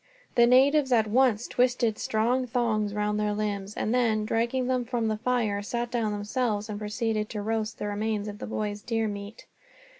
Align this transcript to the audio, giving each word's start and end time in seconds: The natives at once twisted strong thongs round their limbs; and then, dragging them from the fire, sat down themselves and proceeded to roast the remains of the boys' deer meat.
The 0.33 0.47
natives 0.47 0.91
at 0.91 1.05
once 1.05 1.47
twisted 1.47 1.99
strong 1.99 2.47
thongs 2.47 2.95
round 2.95 3.19
their 3.19 3.33
limbs; 3.35 3.75
and 3.75 3.93
then, 3.93 4.25
dragging 4.25 4.65
them 4.65 4.83
from 4.83 5.09
the 5.09 5.17
fire, 5.17 5.61
sat 5.61 5.91
down 5.91 6.11
themselves 6.11 6.69
and 6.69 6.79
proceeded 6.79 7.29
to 7.29 7.41
roast 7.43 7.77
the 7.77 7.85
remains 7.85 8.27
of 8.27 8.39
the 8.39 8.47
boys' 8.47 8.81
deer 8.81 9.07
meat. 9.07 9.45